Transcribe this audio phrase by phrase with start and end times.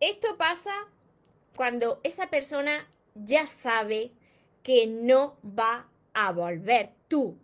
[0.00, 0.72] Esto pasa
[1.56, 4.12] cuando esa persona ya sabe
[4.62, 6.90] que no va a volver.
[7.08, 7.36] Tú.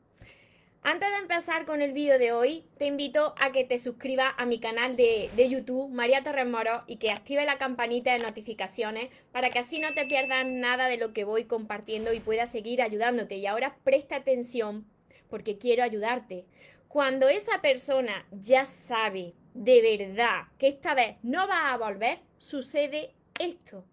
[0.83, 4.45] Antes de empezar con el vídeo de hoy, te invito a que te suscribas a
[4.45, 9.09] mi canal de, de, YouTube, María Torres Moro, y que active la campanita de notificaciones
[9.33, 12.83] para que así no te pierdas nada de lo que voy compartiendo y pueda seguir
[12.83, 13.37] ayudándote.
[13.37, 14.87] Y ahora presta atención
[15.29, 16.45] porque quiero ayudarte.
[16.87, 23.13] Cuando esa persona ya sabe de verdad que esta vez no va a volver, sucede
[23.39, 23.85] esto.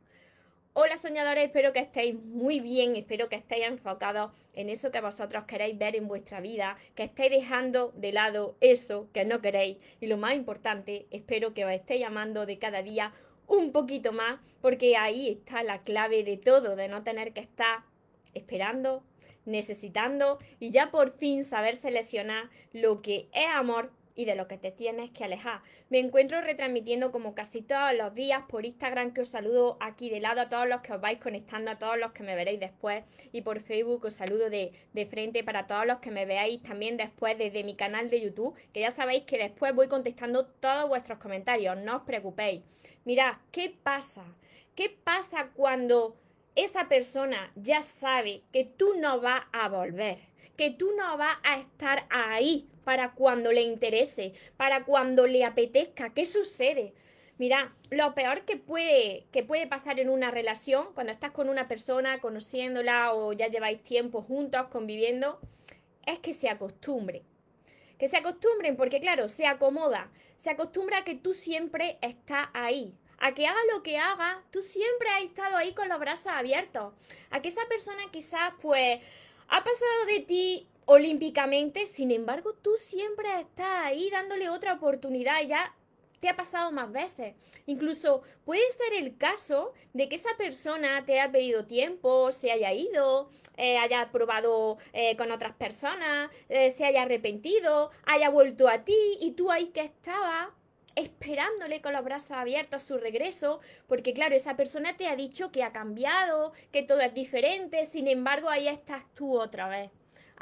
[0.74, 5.44] Hola soñadores, espero que estéis muy bien, espero que estéis enfocados en eso que vosotros
[5.46, 10.08] queréis ver en vuestra vida, que estéis dejando de lado eso que no queréis y
[10.08, 13.14] lo más importante, espero que os estéis amando de cada día
[13.48, 17.84] un poquito más, porque ahí está la clave de todo, de no tener que estar
[18.34, 19.04] esperando,
[19.46, 24.58] necesitando y ya por fin saber seleccionar lo que es amor y de lo que
[24.58, 25.62] te tienes que alejar.
[25.90, 30.20] Me encuentro retransmitiendo como casi todos los días por Instagram, que os saludo aquí de
[30.20, 33.04] lado a todos los que os vais conectando, a todos los que me veréis después,
[33.32, 36.98] y por Facebook os saludo de, de frente para todos los que me veáis también
[36.98, 41.20] después desde mi canal de YouTube, que ya sabéis que después voy contestando todos vuestros
[41.20, 42.62] comentarios, no os preocupéis.
[43.06, 44.24] Mirad, ¿qué pasa?
[44.76, 46.16] ¿Qué pasa cuando
[46.56, 50.32] esa persona ya sabe que tú no vas a volver?
[50.62, 56.14] que tú no vas a estar ahí para cuando le interese, para cuando le apetezca.
[56.14, 56.94] ¿Qué sucede?
[57.38, 61.68] Mira, lo peor que puede, que puede pasar en una relación, cuando estás con una
[61.68, 65.40] persona, conociéndola o ya lleváis tiempo juntos, conviviendo,
[66.06, 67.24] es que se acostumbre.
[67.98, 70.12] Que se acostumbren, porque claro, se acomoda.
[70.38, 72.94] Se acostumbra a que tú siempre estás ahí.
[73.18, 76.94] A que haga lo que haga, tú siempre has estado ahí con los brazos abiertos.
[77.30, 79.00] A que esa persona quizás, pues,
[79.48, 85.74] ha pasado de ti olímpicamente, sin embargo, tú siempre estás ahí dándole otra oportunidad, ya
[86.22, 87.36] te ha pasado más veces.
[87.66, 92.72] Incluso puede ser el caso de que esa persona te haya pedido tiempo, se haya
[92.72, 98.86] ido, eh, haya probado eh, con otras personas, eh, se haya arrepentido, haya vuelto a
[98.86, 100.50] ti y tú ahí que estabas
[100.96, 105.64] esperándole con los brazos abiertos su regreso, porque claro, esa persona te ha dicho que
[105.64, 109.90] ha cambiado, que todo es diferente, sin embargo ahí estás tú otra vez.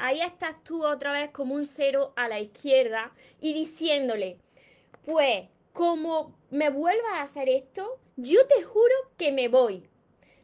[0.00, 4.38] Ahí estás tú otra vez como un cero a la izquierda y diciéndole,
[5.04, 9.88] pues como me vuelvas a hacer esto, yo te juro que me voy.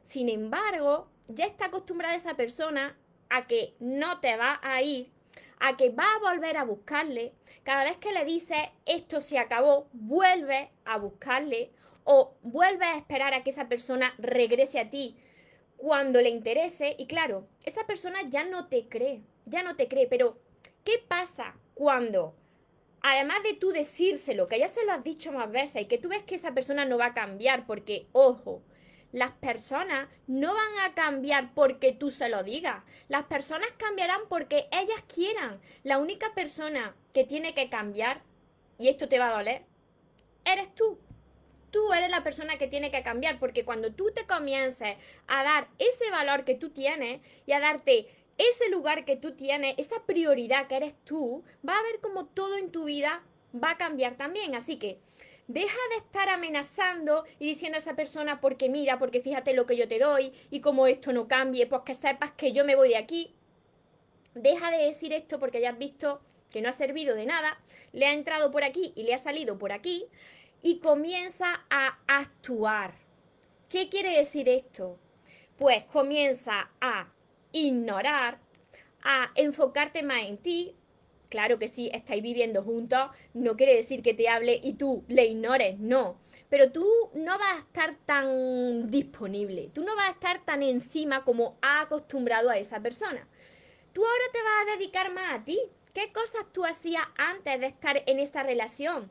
[0.03, 2.97] Sin embargo, ya está acostumbrada esa persona
[3.29, 5.11] a que no te va a ir
[5.59, 7.33] a que va a volver a buscarle.
[7.63, 11.73] Cada vez que le dices esto se acabó, vuelve a buscarle
[12.05, 15.17] o vuelve a esperar a que esa persona regrese a ti
[15.77, 16.95] cuando le interese.
[16.99, 20.07] Y claro, esa persona ya no te cree, ya no te cree.
[20.07, 20.39] Pero,
[20.85, 22.35] ¿qué pasa cuando,
[23.01, 26.09] además de tú decírselo, que ya se lo has dicho más veces y que tú
[26.09, 28.63] ves que esa persona no va a cambiar porque, ojo,
[29.13, 32.83] las personas no van a cambiar porque tú se lo digas.
[33.09, 35.61] Las personas cambiarán porque ellas quieran.
[35.85, 38.23] La única persona que tiene que cambiar,
[38.79, 39.65] y esto te va a doler,
[40.45, 40.99] eres tú.
[41.71, 44.97] Tú eres la persona que tiene que cambiar porque cuando tú te comiences
[45.27, 49.75] a dar ese valor que tú tienes y a darte ese lugar que tú tienes,
[49.79, 53.23] esa prioridad que eres tú, va a ver como todo en tu vida
[53.55, 54.55] va a cambiar también.
[54.55, 55.01] Así que
[55.49, 59.77] Deja de estar amenazando y diciendo a esa persona, porque mira, porque fíjate lo que
[59.77, 62.89] yo te doy y como esto no cambie, pues que sepas que yo me voy
[62.89, 63.33] de aquí.
[64.35, 66.21] Deja de decir esto porque ya visto
[66.51, 67.61] que no ha servido de nada,
[67.93, 70.07] le ha entrado por aquí y le ha salido por aquí
[70.63, 72.95] y comienza a actuar.
[73.69, 74.99] ¿Qué quiere decir esto?
[75.57, 77.09] Pues comienza a
[77.53, 78.41] ignorar,
[79.03, 80.75] a enfocarte más en ti,
[81.29, 85.27] Claro que sí, estáis viviendo juntos, no quiere decir que te hable y tú le
[85.27, 86.21] ignores, no.
[86.49, 91.25] Pero tú no vas a estar tan disponible, tú no vas a estar tan encima
[91.25, 93.27] como ha acostumbrado a esa persona.
[93.93, 95.59] Tú ahora te vas a dedicar más a ti.
[95.93, 99.11] ¿Qué cosas tú hacías antes de estar en esa relación?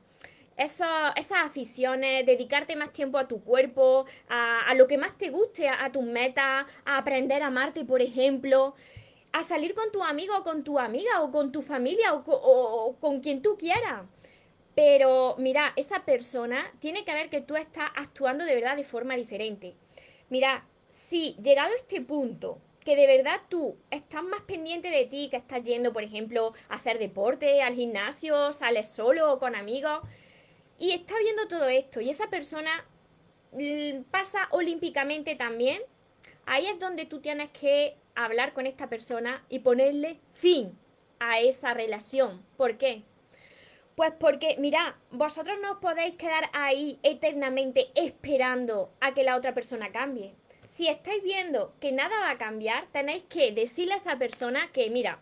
[0.57, 0.85] Eso,
[1.15, 5.83] esas aficiones, dedicarte más tiempo a tu cuerpo, a, lo que más te guste, a,
[5.83, 8.73] a tus metas, a aprender a amarte, por ejemplo
[9.35, 13.19] a salir con tu amigo o con tu amiga o con tu familia o, con
[13.19, 14.03] quien tú quieras.
[14.73, 19.17] Pero mira, esa persona tiene que ver que tú estás actuando de verdad de forma
[19.17, 19.75] diferente.
[20.29, 25.27] Mira, si llegado a este punto, que de verdad tú estás más pendiente de ti,
[25.29, 29.99] que estás yendo, por ejemplo, a hacer deporte, al gimnasio, sales solo o con amigos,
[30.79, 32.85] y estás viendo todo esto, y esa persona
[33.51, 35.81] mm, pasa olímpicamente también,
[36.45, 40.77] ahí es donde tú tienes que hablar con esta persona y ponerle fin
[41.19, 42.43] a esa relación.
[42.57, 43.03] ¿Por qué?
[43.95, 49.53] Pues porque, mira, vosotros no os podéis quedar ahí eternamente esperando a que la otra
[49.53, 50.35] persona cambie.
[50.67, 54.89] Si estáis viendo que nada va a cambiar, tenéis que decirle a esa persona que,
[54.89, 55.21] mira,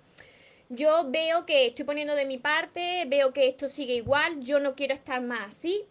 [0.75, 4.75] yo veo que estoy poniendo de mi parte, veo que esto sigue igual, yo no
[4.75, 5.85] quiero estar más así,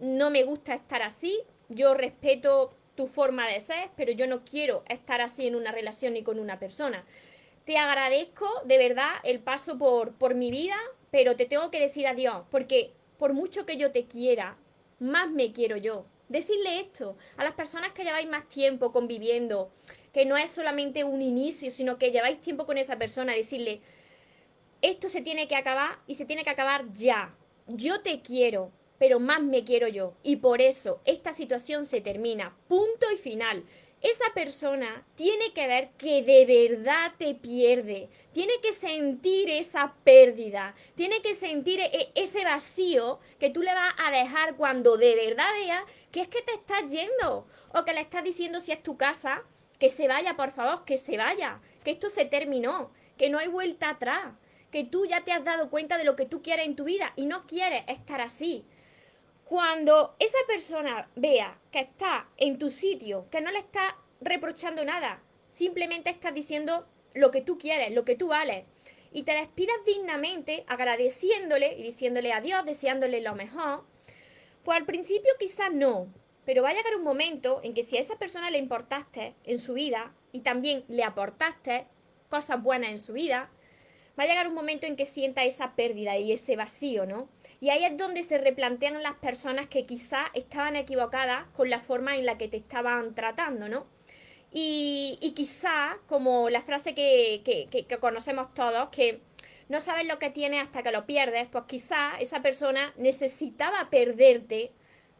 [0.00, 4.82] no me gusta estar así, yo respeto tu forma de ser, pero yo no quiero
[4.88, 7.04] estar así en una relación ni con una persona.
[7.64, 10.76] Te agradezco de verdad el paso por, por mi vida,
[11.10, 14.58] pero te tengo que decir adiós, porque por mucho que yo te quiera,
[14.98, 16.06] más me quiero yo.
[16.28, 19.70] Decirle esto a las personas que lleváis más tiempo conviviendo,
[20.12, 23.80] que no es solamente un inicio, sino que lleváis tiempo con esa persona, decirle,
[24.84, 27.34] esto se tiene que acabar y se tiene que acabar ya.
[27.66, 30.14] Yo te quiero, pero más me quiero yo.
[30.22, 32.54] Y por eso esta situación se termina.
[32.68, 33.64] Punto y final
[34.04, 40.74] esa persona tiene que ver que de verdad te pierde, tiene que sentir esa pérdida,
[40.94, 45.48] tiene que sentir e-, ese vacío que tú le vas a dejar cuando de verdad
[45.58, 48.98] vea que es que te estás yendo o que le estás diciendo si es tu
[48.98, 49.42] casa,
[49.80, 53.48] que se vaya, por favor, que se vaya, que esto se terminó, que no hay
[53.48, 54.34] vuelta atrás,
[54.74, 57.12] que tú ya te has dado cuenta de lo que tú quieres en tu vida
[57.14, 58.64] y no quieres estar así.
[59.44, 65.22] Cuando esa persona vea que está en tu sitio, que no le está reprochando nada,
[65.48, 68.64] simplemente estás diciendo lo que tú quieres, lo que tú vales.
[69.12, 73.84] Y te despidas dignamente, agradeciéndole y diciéndole adiós, deseándole lo mejor.
[74.64, 76.08] Pues al principio quizás no,
[76.44, 79.58] pero va a llegar un momento en que si a esa persona le importaste en
[79.60, 81.86] su vida y también le aportaste
[82.28, 83.52] cosas buenas en su vida,
[84.18, 87.28] va a llegar un momento en que sienta esa pérdida y ese vacío, ¿no?
[87.60, 92.16] Y ahí es donde se replantean las personas que quizá estaban equivocadas con la forma
[92.16, 93.86] en la que te estaban tratando, ¿no?
[94.56, 99.20] Y, quizá, como la frase que, que, conocemos todos, que
[99.68, 104.70] no sabes lo que tienes hasta que lo pierdes, pues quizá esa persona necesitaba perderte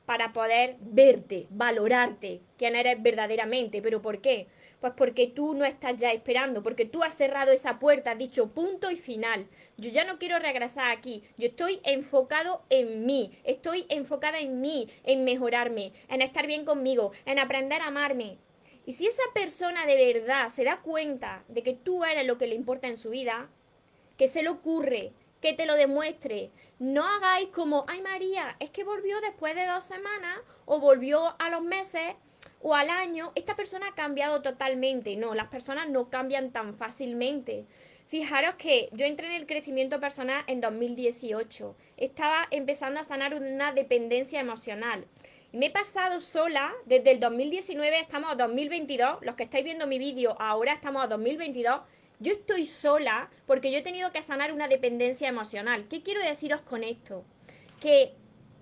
[0.07, 3.81] para poder verte, valorarte, quién eres verdaderamente.
[3.81, 4.47] ¿Pero por qué?
[4.81, 8.49] Pues porque tú no estás ya esperando, porque tú has cerrado esa puerta, has dicho
[8.49, 9.47] punto y final.
[9.79, 14.91] Yo ya no quiero regresar aquí, yo estoy enfocado en mí, estoy enfocada en mí,
[15.05, 18.37] en mejorarme, en estar bien conmigo, en aprender a amarme.
[18.85, 22.47] Y si esa persona de verdad se da cuenta de que tú eres lo que
[22.47, 23.49] le importa en su vida,
[24.19, 25.13] que se le ocurre,
[25.45, 26.51] que te lo demuestre.
[26.79, 31.51] No hagáis como, ay María, es que volvió después de dos semanas o volvió a
[31.51, 32.15] los meses
[32.63, 35.17] o al año, esta persona ha cambiado totalmente.
[35.17, 37.67] No, las personas no cambian tan fácilmente.
[38.07, 41.77] Fijaros que yo entré en el crecimiento personal en 2018.
[41.99, 45.07] Estaba empezando a sanar una dependencia emocional.
[45.53, 49.19] Me he pasado sola desde el 2019, estamos a 2022.
[49.21, 51.83] Los que estáis viendo mi vídeo ahora estamos a 2022.
[52.25, 55.89] Yo estoy sola porque yo he tenido que sanar una dependencia emocional.
[55.89, 57.23] ¿Qué quiero deciros con esto?
[57.83, 58.15] Que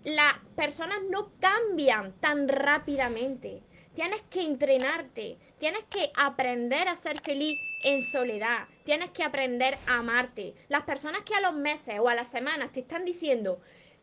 [0.02, 3.62] las personas no cambian tan rápidamente.
[3.94, 9.98] Tienes que entrenarte, tienes que aprender a ser feliz en soledad, tienes que aprender a
[9.98, 10.56] amarte.
[10.68, 13.60] Las personas que a los meses o a las semanas te están diciendo,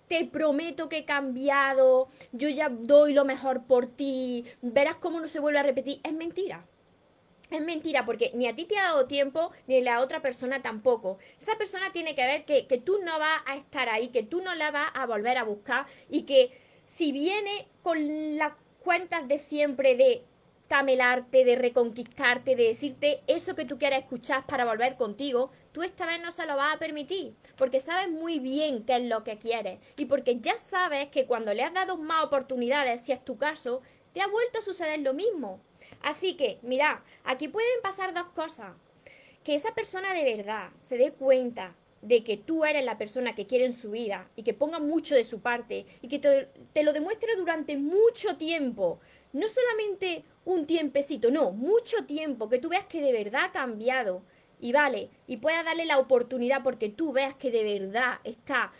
[0.07, 5.27] te prometo que he cambiado, yo ya doy lo mejor por ti, verás cómo no
[5.27, 6.65] se vuelve a repetir, es mentira.
[7.51, 10.61] Es mentira porque ni a ti te ha dado tiempo, ni a la otra persona
[10.61, 11.17] tampoco.
[11.39, 14.41] Esa persona tiene que ver que, que tú no vas a estar ahí, que tú
[14.41, 16.51] no la vas a volver a buscar y que
[16.85, 18.53] si viene con las
[18.83, 20.23] cuentas de siempre de
[20.69, 26.05] camelarte, de reconquistarte, de decirte eso que tú quieres escuchar para volver contigo, tú esta
[26.05, 29.39] vez no se lo vas a permitir, porque sabes muy bien qué es lo que
[29.39, 33.35] quieres y porque ya sabes que cuando le has dado más oportunidades, si es tu
[33.37, 33.81] caso,
[34.13, 35.61] te ha vuelto a suceder lo mismo.
[36.01, 38.73] Así que, mira, aquí pueden pasar dos cosas.
[39.43, 43.47] Que esa persona de verdad se dé cuenta de que tú eres la persona que
[43.47, 46.93] quiere en su vida y que ponga mucho de su parte y que te, lo
[46.93, 48.99] demuestre durante mucho tiempo.
[49.33, 54.23] No solamente un tiempecito, no, mucho tiempo, que tú veas que de verdad ha cambiado
[54.61, 58.73] y vale, y puedas darle la oportunidad porque tú veas que de verdad está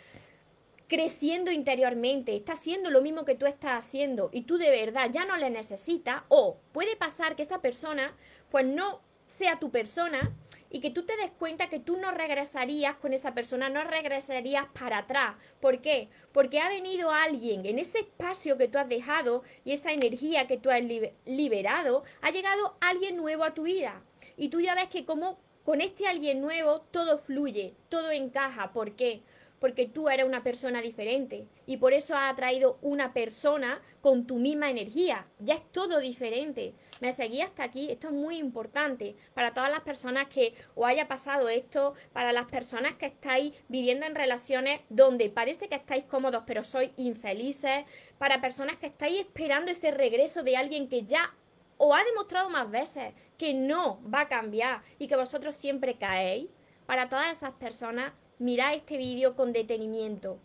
[0.90, 5.24] creciendo interiormente, está haciendo lo mismo que tú estás haciendo y tú de verdad ya
[5.24, 8.12] no le necesitas o puede pasar que esa persona
[8.50, 10.34] pues no sea tu persona
[10.68, 14.66] y que tú te des cuenta que tú no regresarías con esa persona, no regresarías
[14.76, 15.36] para atrás.
[15.60, 16.08] ¿Por qué?
[16.32, 20.56] Porque ha venido alguien en ese espacio que tú has dejado y esa energía que
[20.56, 20.82] tú has
[21.24, 24.02] liberado, ha llegado alguien nuevo a tu vida.
[24.36, 28.72] Y tú ya ves que como con este alguien nuevo todo fluye, todo encaja.
[28.72, 29.22] ¿Por qué?
[29.60, 34.36] Porque tú eres una persona diferente y por eso has atraído una persona con tu
[34.36, 35.26] misma energía.
[35.38, 36.74] Ya es todo diferente.
[37.00, 37.90] Me seguí hasta aquí.
[37.90, 42.46] Esto es muy importante para todas las personas que os haya pasado esto, para las
[42.46, 47.84] personas que estáis viviendo en relaciones donde parece que estáis cómodos pero sois infelices,
[48.18, 51.34] para personas que estáis esperando ese regreso de alguien que ya
[51.76, 56.48] os ha demostrado más veces que no va a cambiar y que vosotros siempre caéis.
[56.86, 60.38] Para todas esas personas, mirad este vídeo con detenimiento,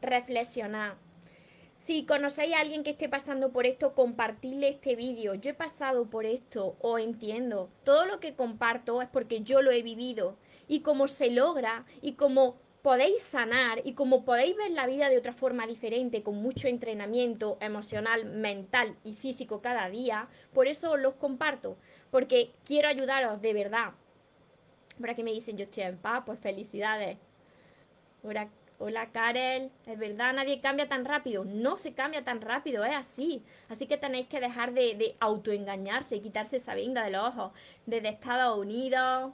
[0.00, 0.94] reflexionad.
[1.78, 5.34] Si conocéis a alguien que esté pasando por esto, compartidle este vídeo.
[5.34, 7.68] Yo he pasado por esto o entiendo.
[7.84, 10.36] Todo lo que comparto es porque yo lo he vivido.
[10.68, 15.18] Y cómo se logra y cómo podéis sanar y cómo podéis ver la vida de
[15.18, 21.14] otra forma diferente, con mucho entrenamiento emocional, mental y físico cada día, por eso los
[21.14, 21.76] comparto.
[22.12, 23.94] Porque quiero ayudaros de verdad.
[24.98, 27.16] Por aquí me dicen yo estoy en paz, pues felicidades.
[28.22, 31.46] Hola, hola Karel, es verdad, nadie cambia tan rápido.
[31.46, 33.42] No se cambia tan rápido, es así.
[33.70, 37.52] Así que tenéis que dejar de, de autoengañarse y quitarse esa venda de los ojos.
[37.86, 39.32] Desde Estados Unidos.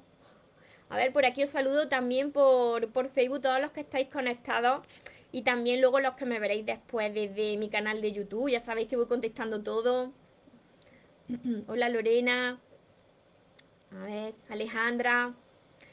[0.88, 4.86] A ver, por aquí os saludo también por, por Facebook, todos los que estáis conectados.
[5.32, 8.50] Y también luego los que me veréis después desde mi canal de YouTube.
[8.50, 10.12] Ya sabéis que voy contestando todo.
[11.66, 12.60] Hola Lorena.
[13.90, 15.34] A ver, Alejandra.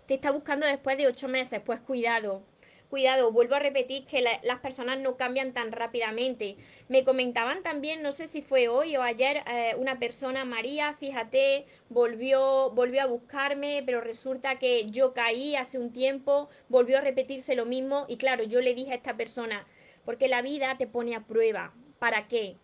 [0.06, 1.60] Te está buscando después de ocho meses.
[1.66, 2.53] Pues cuidado
[2.94, 6.58] cuidado, vuelvo a repetir que las personas no cambian tan rápidamente.
[6.90, 11.66] Me comentaban también, no sé si fue hoy o ayer, eh, una persona, María, fíjate,
[11.90, 17.56] volvió, volvió a buscarme, pero resulta que yo caí hace un tiempo, volvió a repetirse
[17.56, 19.66] lo mismo y claro, yo le dije a esta persona,
[20.06, 21.74] porque la vida te pone a prueba.
[21.98, 22.58] ¿Para qué?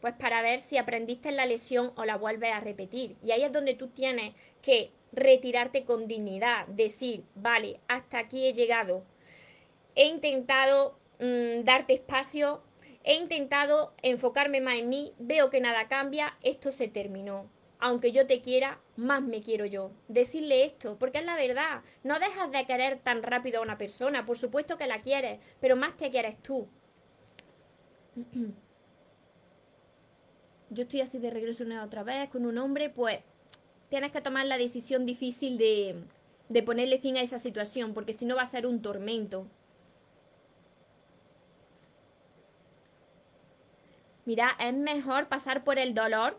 [0.00, 3.16] Pues para ver si aprendiste la lesión o la vuelves a repetir.
[3.20, 8.54] Y ahí es donde tú tienes que retirarte con dignidad, decir, vale, hasta aquí he
[8.54, 9.04] llegado,
[9.94, 12.62] he intentado mm, darte espacio,
[13.04, 17.50] he intentado enfocarme más en mí, veo que nada cambia, esto se terminó.
[17.78, 19.90] Aunque yo te quiera, más me quiero yo.
[20.06, 21.82] Decirle esto, porque es la verdad.
[22.04, 25.74] No dejas de querer tan rápido a una persona, por supuesto que la quieres, pero
[25.74, 26.68] más te quieres tú.
[30.70, 33.18] Yo estoy así de regreso una otra vez con un hombre, pues
[33.90, 36.04] tienes que tomar la decisión difícil de,
[36.48, 39.48] de ponerle fin a esa situación, porque si no va a ser un tormento.
[44.24, 46.38] Mira, es mejor pasar por el dolor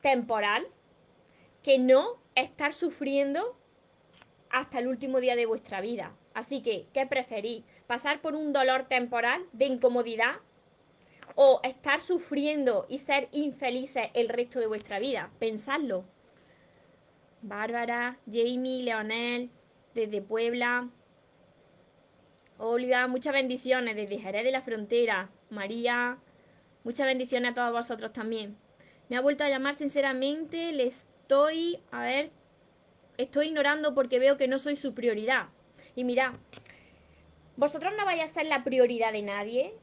[0.00, 0.66] temporal
[1.62, 3.56] que no estar sufriendo
[4.50, 6.14] hasta el último día de vuestra vida.
[6.32, 7.64] Así que, ¿qué preferís?
[7.86, 10.36] ¿Pasar por un dolor temporal de incomodidad
[11.34, 15.30] o estar sufriendo y ser infelices el resto de vuestra vida?
[15.38, 16.04] Pensadlo.
[17.42, 19.50] Bárbara, Jamie, Leonel,
[19.94, 20.88] desde Puebla.
[22.58, 25.30] Olga, muchas bendiciones desde Jerez de la Frontera.
[25.48, 26.18] María,
[26.84, 28.56] Muchas bendiciones a todos vosotros también.
[29.08, 32.30] Me ha vuelto a llamar sinceramente, le estoy, a ver,
[33.18, 35.48] estoy ignorando porque veo que no soy su prioridad.
[35.94, 36.38] Y mira,
[37.56, 39.74] vosotros no vais a ser la prioridad de nadie,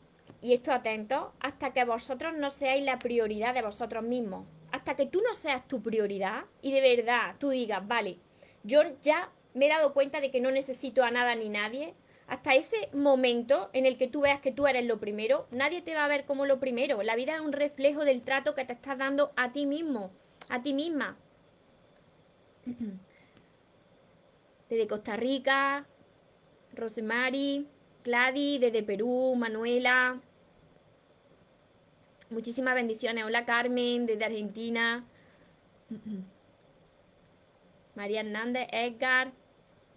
[0.41, 4.45] y esto atento, hasta que vosotros no seáis la prioridad de vosotros mismos.
[4.71, 8.19] Hasta que tú no seas tu prioridad y de verdad tú digas, vale,
[8.63, 11.95] yo ya me he dado cuenta de que no necesito a nada ni nadie,
[12.27, 15.95] hasta ese momento en el que tú veas que tú eres lo primero, nadie te
[15.95, 17.01] va a ver como lo primero.
[17.01, 20.11] La vida es un reflejo del trato que te estás dando a ti mismo,
[20.49, 21.17] a ti misma.
[24.69, 25.87] Desde Costa Rica,
[26.73, 27.65] Rosemary,
[28.03, 30.19] Gladys, desde Perú, Manuela.
[32.29, 33.23] Muchísimas bendiciones.
[33.23, 35.05] Hola Carmen, desde Argentina.
[37.95, 39.31] María Hernández, Edgar,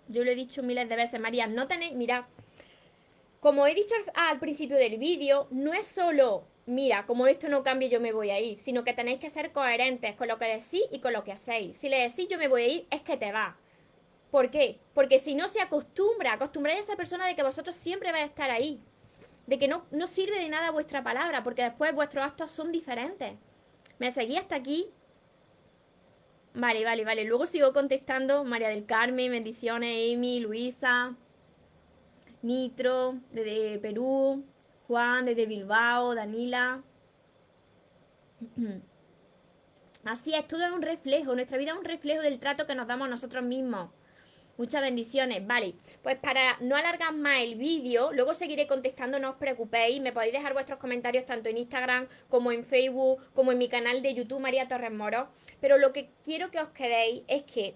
[0.09, 2.29] yo lo he dicho miles de veces, María, no tenéis, mira,
[3.41, 7.89] como he dicho al, principio del vídeo, no es solo, mira, como esto no cambie
[7.89, 10.85] yo me voy a ir, sino que tenéis que ser coherentes con lo que decís
[10.91, 11.77] y con lo que hacéis.
[11.77, 13.57] Si le decís yo me voy a ir, es que te va.
[14.31, 14.79] ¿Por qué?
[14.95, 18.29] Porque si no se acostumbra, acostumbráis a esa persona de que vosotros siempre vais a
[18.29, 18.81] estar ahí.
[19.47, 23.33] De que no, no sirve de nada vuestra palabra, porque después vuestros actos son diferentes.
[23.99, 24.91] Me seguí hasta aquí
[26.55, 27.25] Vale, vale, vale.
[27.25, 28.45] Luego sigo contestando.
[28.45, 31.15] María del Carmen, bendiciones, Amy, Luisa,
[32.43, 34.45] Nitro, desde Perú,
[34.87, 36.83] Juan, desde Bilbao, Danila.
[40.05, 41.35] Así es, todo es un reflejo.
[41.35, 43.91] Nuestra vida es un reflejo del trato que nos damos nosotros mismos.
[44.61, 45.47] Muchas bendiciones.
[45.47, 50.03] Vale, pues para no alargar más el vídeo, luego seguiré contestando, no os preocupéis.
[50.03, 54.03] Me podéis dejar vuestros comentarios tanto en Instagram como en Facebook, como en mi canal
[54.03, 55.29] de YouTube María Torres Moro.
[55.63, 57.75] Pero lo que quiero que os quedéis es que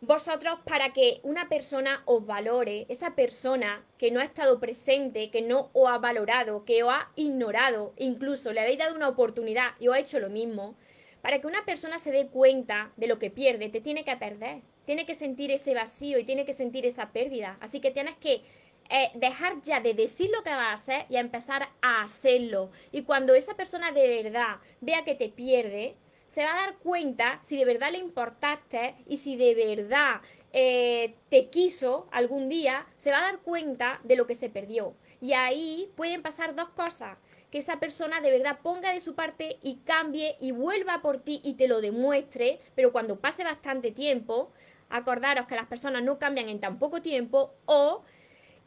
[0.00, 5.42] vosotros para que una persona os valore, esa persona que no ha estado presente, que
[5.42, 9.88] no os ha valorado, que os ha ignorado, incluso le habéis dado una oportunidad y
[9.88, 10.76] os ha hecho lo mismo,
[11.20, 14.62] para que una persona se dé cuenta de lo que pierde, te tiene que perder,
[14.90, 17.56] tiene que sentir ese vacío y tiene que sentir esa pérdida.
[17.60, 18.42] Así que tienes que
[18.90, 22.72] eh, dejar ya de decir lo que vas a hacer y empezar a hacerlo.
[22.90, 25.94] Y cuando esa persona de verdad vea que te pierde,
[26.28, 31.14] se va a dar cuenta si de verdad le importaste y si de verdad eh,
[31.28, 34.96] te quiso algún día, se va a dar cuenta de lo que se perdió.
[35.20, 37.16] Y ahí pueden pasar dos cosas.
[37.52, 41.40] Que esa persona de verdad ponga de su parte y cambie y vuelva por ti
[41.44, 44.52] y te lo demuestre, pero cuando pase bastante tiempo,
[44.90, 48.02] acordaros que las personas no cambian en tan poco tiempo o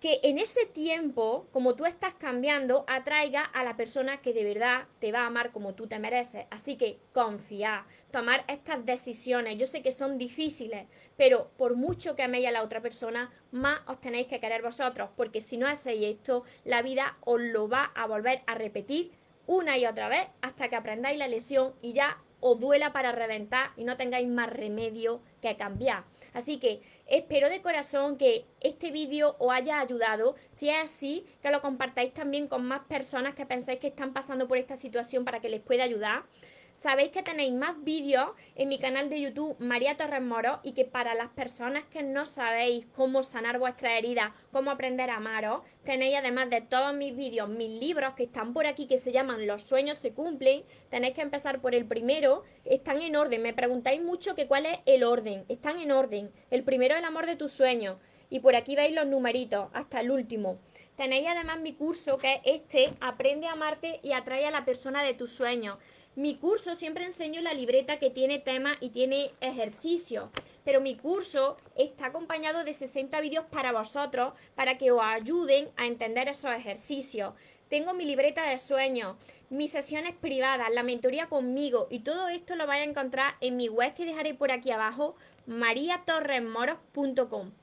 [0.03, 4.87] que en ese tiempo, como tú estás cambiando, atraiga a la persona que de verdad
[4.99, 6.45] te va a amar como tú te mereces.
[6.49, 9.57] Así que confía, tomar estas decisiones.
[9.57, 13.79] Yo sé que son difíciles, pero por mucho que améis a la otra persona, más
[13.87, 17.85] os tenéis que querer vosotros, porque si no hacéis esto, la vida os lo va
[17.95, 19.13] a volver a repetir
[19.47, 23.71] una y otra vez hasta que aprendáis la lesión y ya os duela para reventar
[23.77, 26.03] y no tengáis más remedio que cambiar.
[26.33, 30.35] Así que espero de corazón que este vídeo os haya ayudado.
[30.51, 34.47] Si es así, que lo compartáis también con más personas que pensáis que están pasando
[34.47, 36.25] por esta situación para que les pueda ayudar.
[36.73, 40.83] Sabéis que tenéis más vídeos en mi canal de YouTube María Torres Moro y que
[40.83, 46.17] para las personas que no sabéis cómo sanar vuestra herida, cómo aprender a amaros, tenéis
[46.17, 49.61] además de todos mis vídeos, mis libros que están por aquí que se llaman Los
[49.61, 50.63] sueños se cumplen.
[50.89, 53.41] Tenéis que empezar por el primero, están en orden.
[53.41, 55.45] Me preguntáis mucho que cuál es el orden.
[55.47, 56.31] Están en orden.
[56.49, 57.97] El primero el amor de tus sueños.
[58.29, 60.57] Y por aquí veis los numeritos hasta el último.
[60.97, 65.03] Tenéis además mi curso que es este, Aprende a amarte y atrae a la persona
[65.03, 65.77] de tus sueños.
[66.15, 70.29] Mi curso siempre enseño la libreta que tiene tema y tiene ejercicio,
[70.63, 75.87] pero mi curso está acompañado de 60 vídeos para vosotros para que os ayuden a
[75.87, 77.33] entender esos ejercicios.
[77.67, 79.17] Tengo mi libreta de sueños,
[79.49, 83.67] mis sesiones privadas, la mentoría conmigo y todo esto lo vais a encontrar en mi
[83.67, 85.15] web que dejaré por aquí abajo,
[85.47, 87.53] mariatorresmoros.com.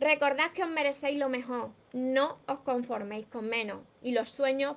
[0.00, 4.76] Recordad que os merecéis lo mejor, no os conforméis con menos y los sueños